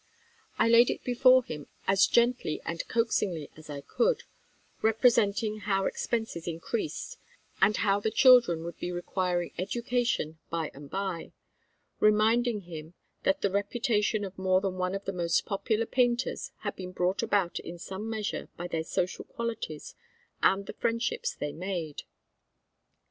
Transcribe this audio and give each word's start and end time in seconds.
I 0.57 0.67
laid 0.67 0.89
it 0.89 1.03
before 1.03 1.43
him 1.43 1.67
as 1.85 2.07
gently 2.07 2.59
and 2.65 2.83
coaxingly 2.87 3.51
as 3.55 3.69
I 3.69 3.81
could, 3.81 4.23
representing 4.81 5.59
how 5.59 5.85
expenses 5.85 6.47
increased, 6.47 7.19
and 7.61 7.77
how 7.77 7.99
the 7.99 8.09
children 8.09 8.63
would 8.63 8.79
be 8.79 8.91
requiring 8.91 9.53
education 9.59 10.39
by 10.49 10.71
and 10.73 10.89
by, 10.89 11.33
reminding 11.99 12.61
him 12.61 12.95
that 13.25 13.41
the 13.41 13.51
reputation 13.51 14.25
of 14.25 14.39
more 14.39 14.59
than 14.59 14.73
one 14.79 14.95
of 14.95 15.05
the 15.05 15.13
most 15.13 15.45
popular 15.45 15.85
painters 15.85 16.51
had 16.61 16.75
been 16.75 16.93
brought 16.93 17.21
about 17.21 17.59
in 17.59 17.77
some 17.77 18.09
measure 18.09 18.49
by 18.57 18.67
their 18.67 18.83
social 18.83 19.25
qualities 19.25 19.93
and 20.41 20.65
the 20.65 20.73
friendships 20.73 21.35
they 21.35 21.51
made. 21.53 22.01